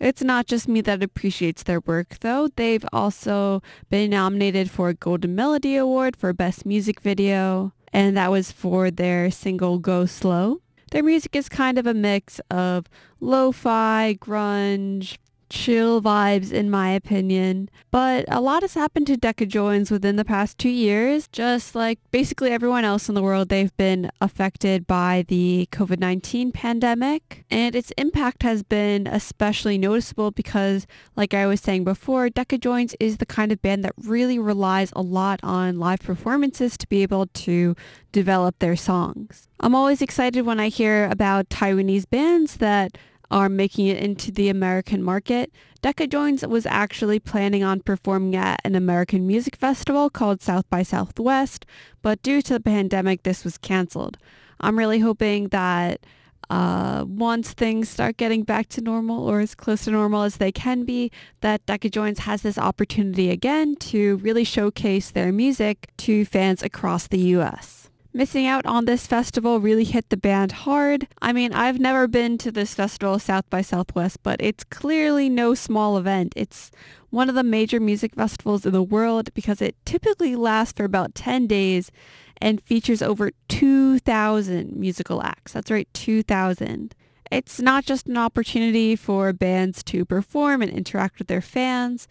[0.00, 2.48] It's not just me that appreciates their work though.
[2.48, 8.30] They've also been nominated for a Golden Melody Award for Best Music Video and that
[8.30, 10.60] was for their single Go Slow.
[10.90, 12.86] Their music is kind of a mix of
[13.20, 15.16] lo-fi, grunge,
[15.52, 17.68] chill vibes in my opinion.
[17.90, 21.28] But a lot has happened to Deca Joins within the past two years.
[21.28, 27.44] Just like basically everyone else in the world, they've been affected by the COVID-19 pandemic.
[27.50, 30.86] And its impact has been especially noticeable because,
[31.16, 34.90] like I was saying before, Deca Joins is the kind of band that really relies
[34.96, 37.76] a lot on live performances to be able to
[38.10, 39.48] develop their songs.
[39.60, 42.96] I'm always excited when I hear about Taiwanese bands that
[43.32, 45.50] are making it into the American market.
[45.82, 50.82] Deca Joins was actually planning on performing at an American music festival called South by
[50.82, 51.66] Southwest,
[52.02, 54.18] but due to the pandemic, this was canceled.
[54.60, 56.04] I'm really hoping that
[56.50, 60.52] uh, once things start getting back to normal or as close to normal as they
[60.52, 66.26] can be, that Deca Joins has this opportunity again to really showcase their music to
[66.26, 67.81] fans across the U.S.
[68.14, 71.08] Missing out on this festival really hit the band hard.
[71.22, 75.54] I mean, I've never been to this festival, South by Southwest, but it's clearly no
[75.54, 76.34] small event.
[76.36, 76.70] It's
[77.08, 81.14] one of the major music festivals in the world because it typically lasts for about
[81.14, 81.90] 10 days
[82.36, 85.52] and features over 2,000 musical acts.
[85.52, 86.94] That's right, 2,000.
[87.30, 92.08] It's not just an opportunity for bands to perform and interact with their fans,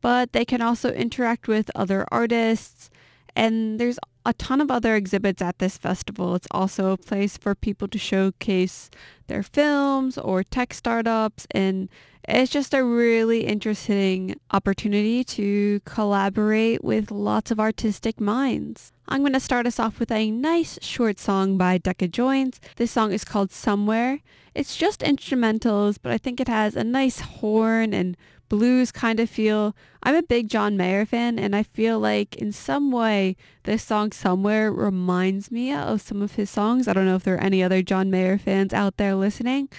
[0.00, 2.88] but they can also interact with other artists.
[3.36, 6.34] And there's a ton of other exhibits at this festival.
[6.34, 8.90] It's also a place for people to showcase
[9.26, 11.88] their films or tech startups and
[12.28, 18.92] it's just a really interesting opportunity to collaborate with lots of artistic minds.
[19.08, 22.60] I'm going to start us off with a nice short song by Deca Joins.
[22.76, 24.20] This song is called Somewhere.
[24.54, 28.16] It's just instrumentals, but I think it has a nice horn and
[28.52, 29.74] blues kind of feel.
[30.02, 34.12] I'm a big John Mayer fan and I feel like in some way this song
[34.12, 36.86] Somewhere reminds me of some of his songs.
[36.86, 39.70] I don't know if there are any other John Mayer fans out there listening,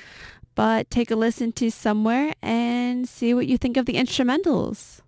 [0.55, 5.02] but take a listen to Somewhere and see what you think of the instrumentals.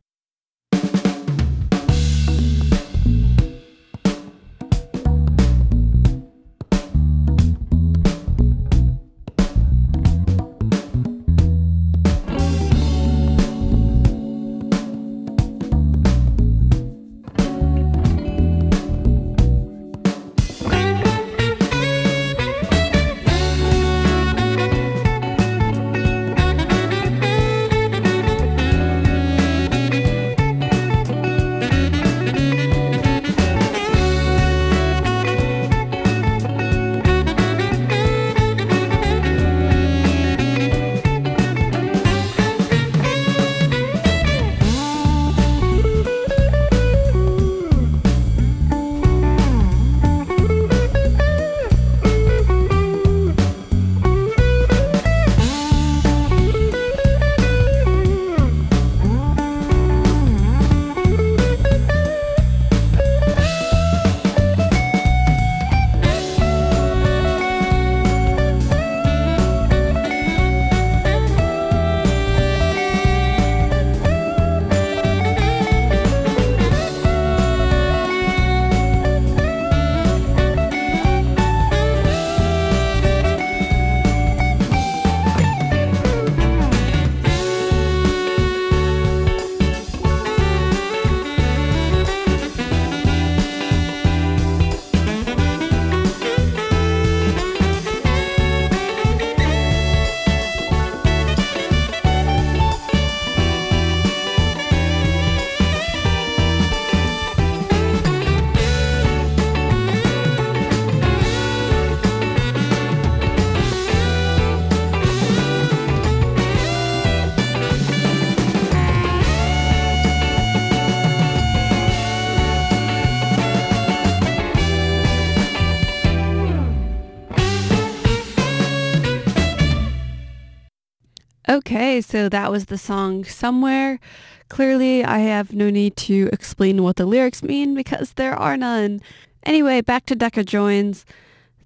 [131.75, 133.99] Okay, so that was the song Somewhere.
[134.47, 139.01] Clearly, I have no need to explain what the lyrics mean because there are none.
[139.43, 141.05] Anyway, back to Deca Joins.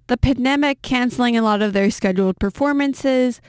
[0.08, 3.40] The pandemic canceling a lot of their scheduled performances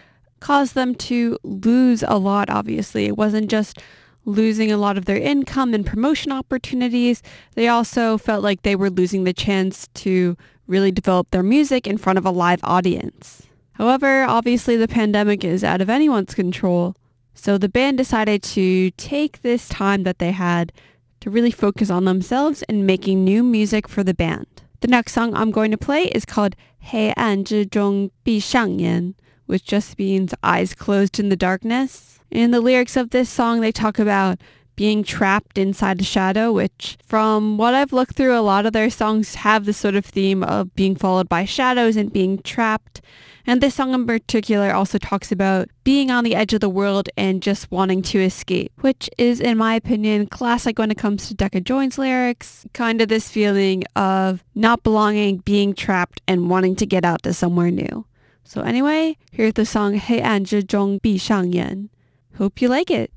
[0.40, 3.06] caused them to lose a lot, obviously.
[3.06, 3.78] It wasn't just
[4.26, 7.22] losing a lot of their income and promotion opportunities.
[7.54, 11.96] They also felt like they were losing the chance to really develop their music in
[11.96, 13.46] front of a live audience.
[13.79, 16.95] However, obviously the pandemic is out of anyone's control,
[17.33, 20.71] so the band decided to take this time that they had
[21.19, 24.47] to really focus on themselves and making new music for the band.
[24.81, 29.15] The next song I'm going to play is called 黑暗之中闭上眼,
[29.47, 32.19] which just means eyes closed in the darkness.
[32.29, 34.37] In the lyrics of this song, they talk about
[34.80, 38.88] being trapped inside a shadow, which from what I've looked through, a lot of their
[38.88, 43.02] songs have this sort of theme of being followed by shadows and being trapped.
[43.46, 47.10] And this song in particular also talks about being on the edge of the world
[47.18, 51.34] and just wanting to escape, which is, in my opinion, classic when it comes to
[51.34, 52.64] Deca Joins lyrics.
[52.72, 57.34] Kind of this feeling of not belonging, being trapped, and wanting to get out to
[57.34, 58.06] somewhere new.
[58.44, 61.90] So anyway, here's the song 黑暗之中闭上眼.
[62.38, 63.10] Hope you like it.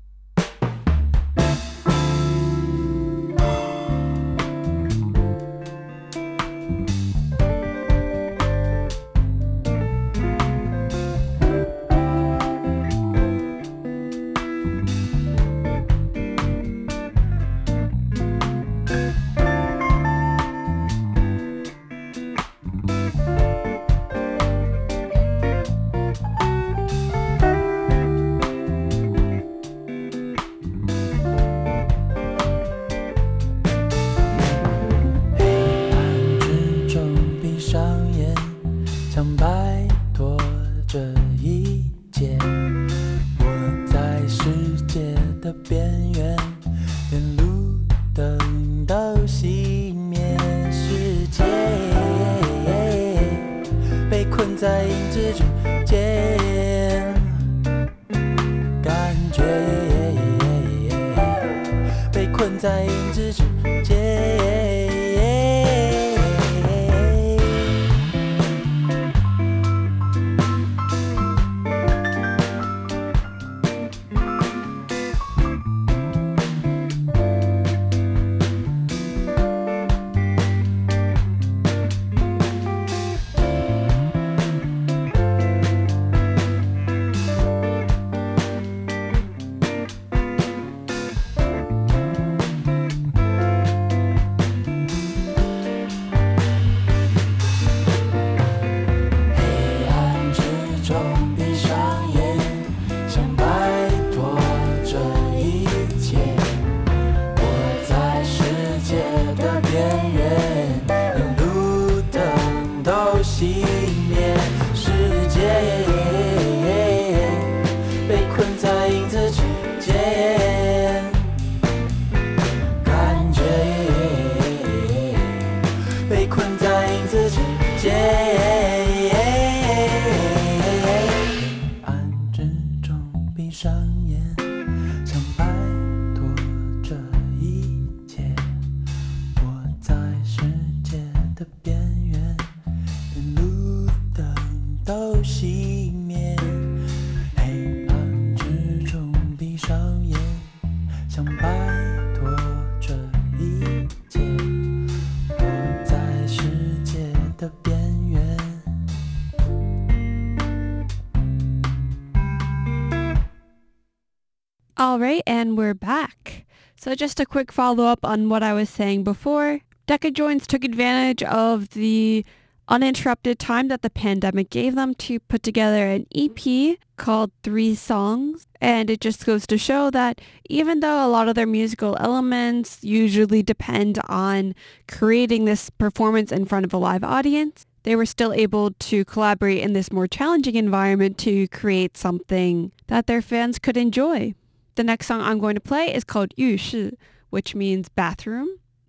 [165.54, 166.44] Back.
[166.76, 169.60] So just a quick follow-up on what I was saying before.
[169.86, 172.24] Deca Joins took advantage of the
[172.68, 178.46] uninterrupted time that the pandemic gave them to put together an EP called Three Songs.
[178.60, 182.82] And it just goes to show that even though a lot of their musical elements
[182.82, 184.54] usually depend on
[184.88, 189.58] creating this performance in front of a live audience, they were still able to collaborate
[189.58, 194.34] in this more challenging environment to create something that their fans could enjoy.
[194.74, 196.94] The next song I'm going to play is called 浴室,
[197.30, 198.48] which means bathroom.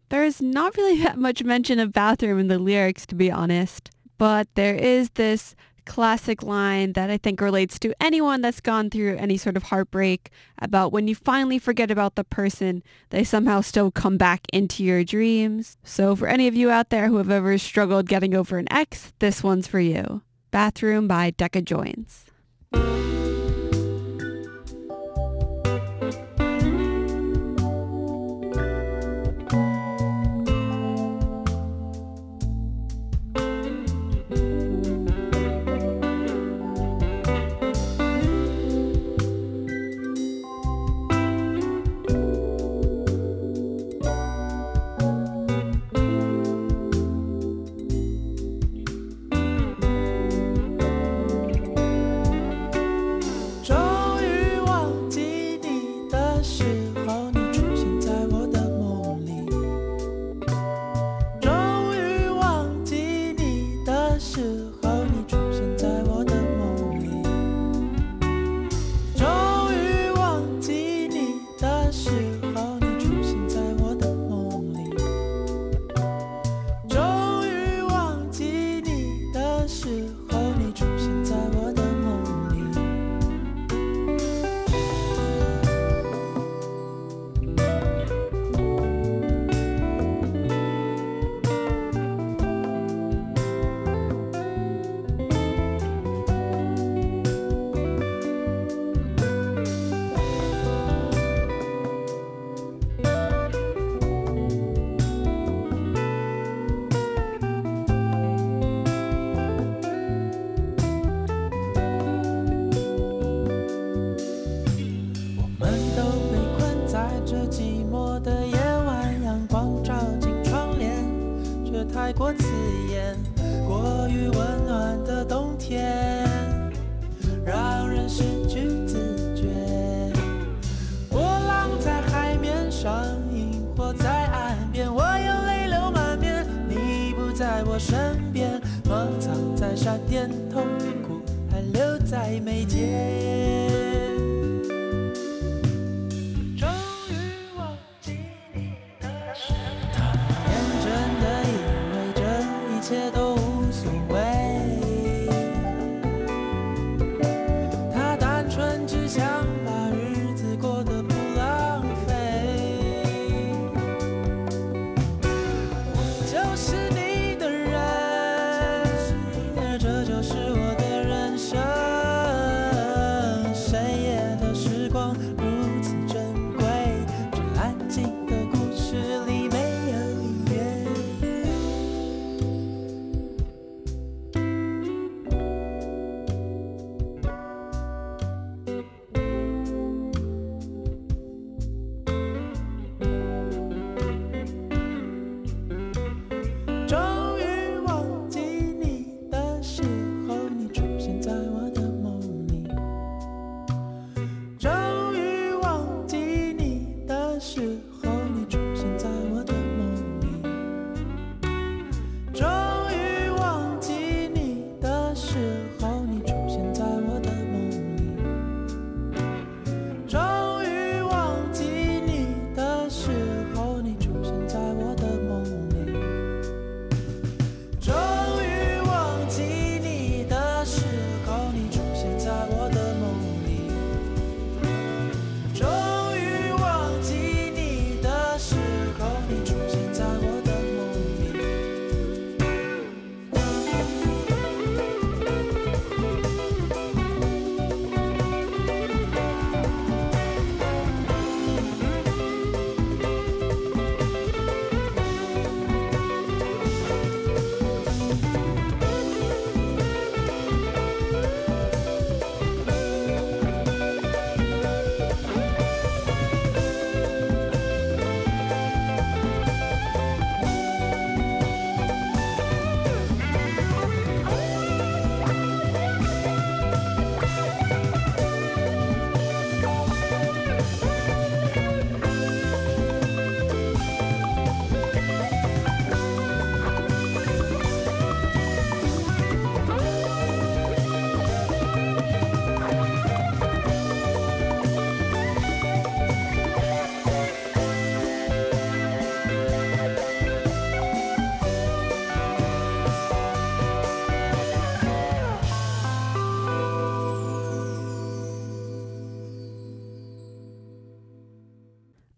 [0.10, 4.48] There's not really that much mention of bathroom in the lyrics, to be honest, but
[4.56, 5.56] there is this
[5.86, 10.32] classic line that I think relates to anyone that's gone through any sort of heartbreak
[10.60, 15.04] about when you finally forget about the person, they somehow still come back into your
[15.04, 15.78] dreams.
[15.84, 19.14] So for any of you out there who have ever struggled getting over an ex,
[19.20, 20.24] this one's for you.
[20.52, 22.26] Bathroom by Deca Joins.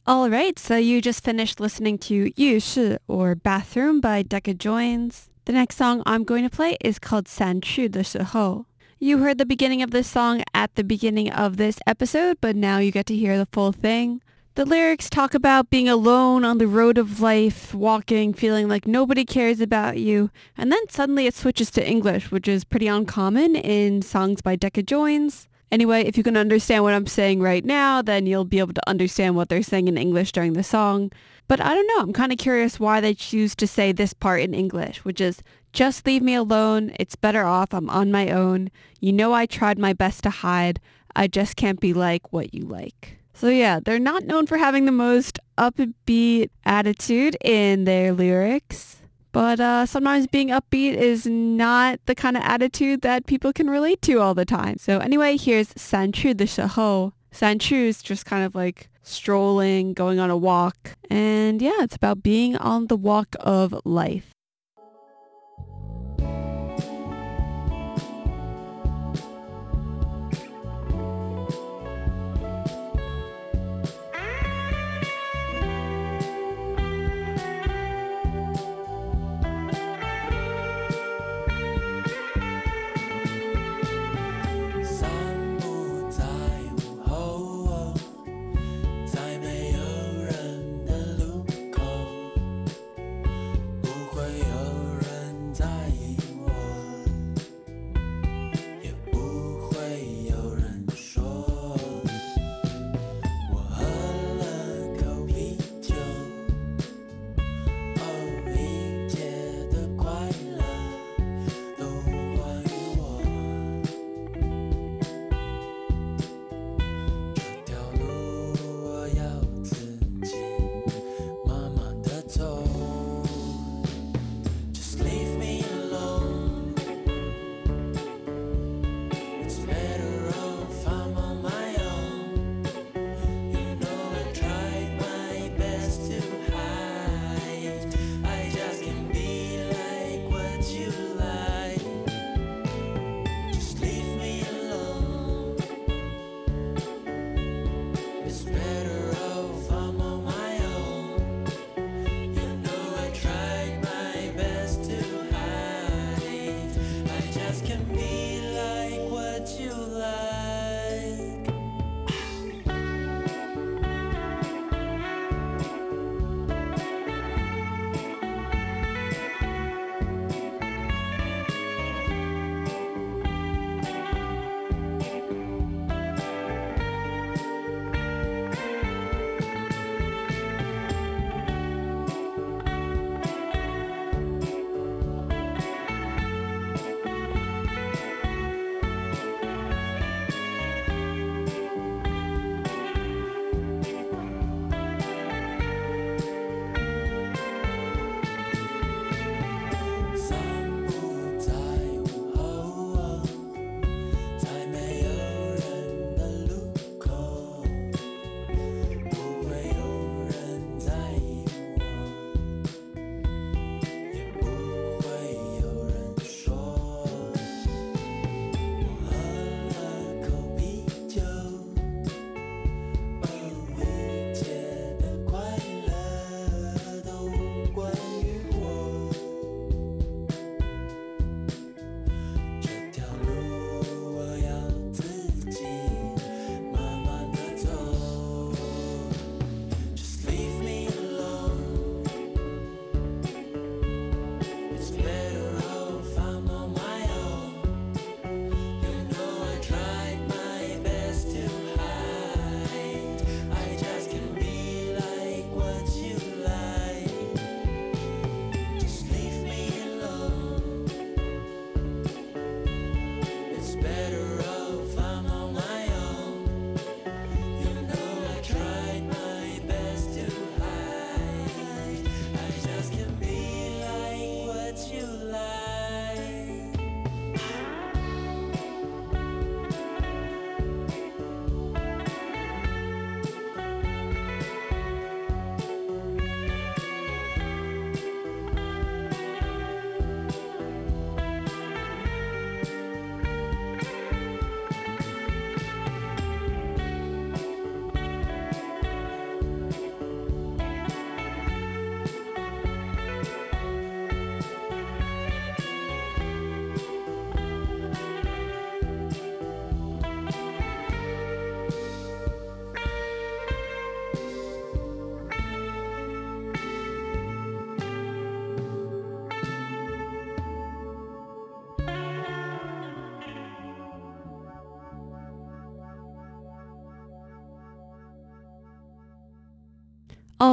[0.10, 5.30] All right, so you just finished listening to Yu Shi or Bathroom by Deca Joins.
[5.44, 8.64] The next song I'm going to play is called San Chu de Shihou.
[9.00, 12.78] You heard the beginning of this song at the beginning of this episode, but now
[12.78, 14.22] you get to hear the full thing.
[14.56, 19.26] The lyrics talk about being alone on the road of life, walking, feeling like nobody
[19.26, 24.02] cares about you, and then suddenly it switches to English, which is pretty uncommon in
[24.02, 25.50] songs by Deca Joins.
[25.72, 28.90] Anyway, if you can understand what I'm saying right now, then you'll be able to
[28.90, 31.12] understand what they're saying in English during the song.
[31.48, 34.42] But I don't know, I'm kind of curious why they choose to say this part
[34.42, 35.42] in English, which is,
[35.74, 38.72] just leave me alone, it's better off, I'm on my own.
[39.00, 40.80] You know I tried my best to hide,
[41.16, 43.20] I just can't be like what you like.
[43.34, 48.97] So yeah, they're not known for having the most upbeat attitude in their lyrics.
[49.37, 54.03] But uh, sometimes being upbeat is not the kind of attitude that people can relate
[54.03, 54.77] to all the time.
[54.79, 60.97] So anyway, here's 散去的时候.散去 is just kind of like strolling, going on a walk.
[61.09, 64.33] And yeah, it's about being on the walk of life.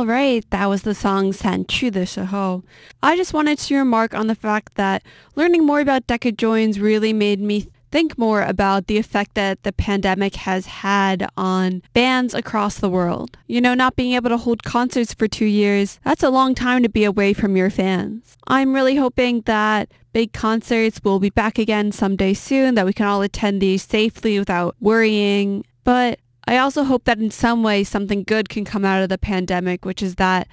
[0.04, 2.62] All right, that was the song San Chu de Shihou.
[3.02, 5.02] I just wanted to remark on the fact that
[5.34, 9.72] learning more about Deca Joins really made me think more about the effect that the
[9.72, 13.38] pandemic has had on bands across the world.
[13.46, 16.82] You know, not being able to hold concerts for two years, that's a long time
[16.82, 18.36] to be away from your fans.
[18.46, 23.06] I'm really hoping that big concerts will be back again someday soon, that we can
[23.06, 25.64] all attend these safely without worrying.
[25.82, 29.18] But I also hope that in some way something good can come out of the
[29.18, 30.46] pandemic, which is that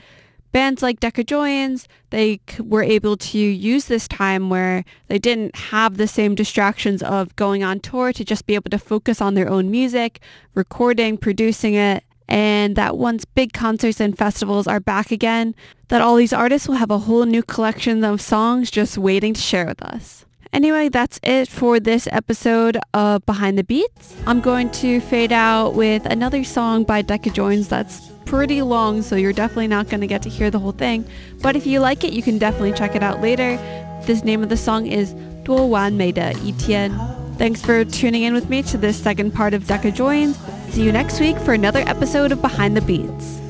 [0.51, 5.97] bands like Deca Joins, they were able to use this time where they didn't have
[5.97, 9.49] the same distractions of going on tour to just be able to focus on their
[9.49, 10.19] own music,
[10.55, 15.53] recording, producing it, and that once big concerts and festivals are back again,
[15.89, 19.41] that all these artists will have a whole new collection of songs just waiting to
[19.41, 20.25] share with us.
[20.53, 24.15] Anyway, that's it for this episode of Behind the Beats.
[24.27, 29.15] I'm going to fade out with another song by Deca Joins that's pretty long, so
[29.15, 31.05] you're definitely not going to get to hear the whole thing.
[31.41, 33.55] But if you like it, you can definitely check it out later.
[34.05, 36.97] This name of the song is Duo Wan Meida Etienne.
[37.37, 40.37] Thanks for tuning in with me to this second part of Deca Joins.
[40.69, 43.41] See you next week for another episode of Behind the Beats.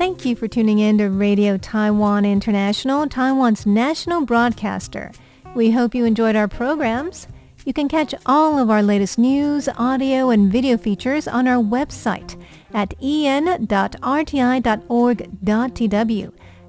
[0.00, 5.12] Thank you for tuning in to Radio Taiwan International, Taiwan's national broadcaster.
[5.54, 7.26] We hope you enjoyed our programs.
[7.64, 12.38] You can catch all of our latest news, audio, and video features on our website
[12.72, 13.62] at en.rti.org.tw.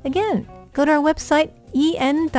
[0.03, 2.38] Again, go to our website en.rti.org.tw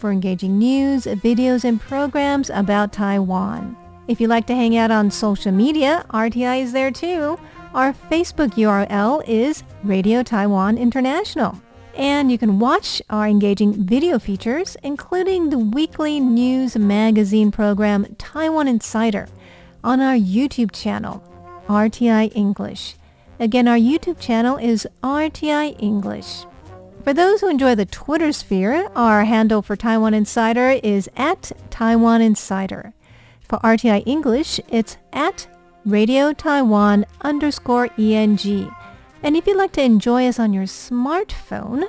[0.00, 3.76] for engaging news, videos, and programs about Taiwan.
[4.08, 7.38] If you'd like to hang out on social media, RTI is there too.
[7.74, 11.60] Our Facebook URL is Radio Taiwan International.
[11.94, 18.68] And you can watch our engaging video features, including the weekly news magazine program Taiwan
[18.68, 19.28] Insider,
[19.84, 21.22] on our YouTube channel,
[21.68, 22.96] RTI English.
[23.38, 26.44] Again, our YouTube channel is RTI English.
[27.02, 32.20] For those who enjoy the Twitter sphere, our handle for Taiwan Insider is at Taiwan
[32.20, 32.92] Insider.
[33.48, 35.48] For RTI English, it's at
[35.86, 38.70] Radio Taiwan underscore ENG.
[39.22, 41.84] And if you'd like to enjoy us on your smartphone,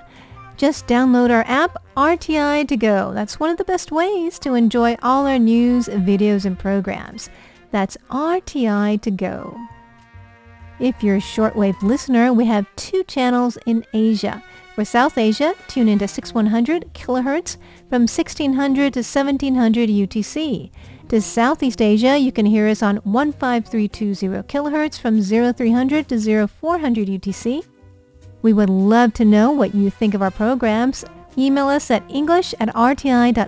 [0.56, 3.14] just download our app RTI to go.
[3.14, 7.30] That's one of the best ways to enjoy all our news, videos, and programs.
[7.72, 9.60] That's RTI to go.
[10.80, 14.42] If you're a shortwave listener, we have two channels in Asia.
[14.82, 17.58] For South Asia, tune into 6100 kHz
[17.88, 20.72] from 1600 to 1700 UTC.
[21.10, 27.64] To Southeast Asia, you can hear us on 15320 kHz from 0300 to 0400 UTC.
[28.42, 31.06] We would love to know what you think of our programs.
[31.38, 33.44] Email us at english at rti.org.tw.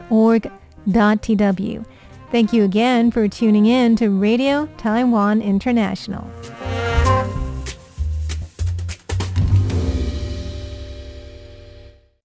[2.31, 6.29] Thank you again for tuning in to Radio Taiwan International.